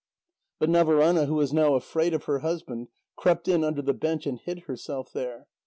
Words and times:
But 0.57 0.69
Navaránâ, 0.69 1.27
who 1.27 1.35
was 1.35 1.53
now 1.53 1.75
afraid 1.75 2.15
of 2.15 2.23
her 2.23 2.39
husband, 2.39 2.87
crept 3.15 3.47
in 3.47 3.63
under 3.63 3.83
the 3.83 3.93
bench 3.93 4.25
and 4.25 4.39
hid 4.39 4.61
herself 4.61 5.13
there. 5.13 5.45